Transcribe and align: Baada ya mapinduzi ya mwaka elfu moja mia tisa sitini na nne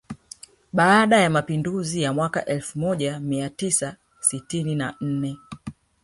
Baada 0.73 1.17
ya 1.21 1.29
mapinduzi 1.29 2.01
ya 2.01 2.13
mwaka 2.13 2.45
elfu 2.45 2.79
moja 2.79 3.19
mia 3.19 3.49
tisa 3.49 3.95
sitini 4.19 4.75
na 4.75 4.95
nne 5.01 5.37